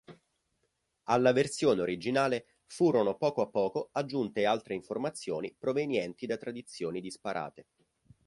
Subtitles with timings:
[1.09, 7.67] Alla versione originale, furono poco a poco aggiunte altre informazioni provenienti da tradizioni disparate.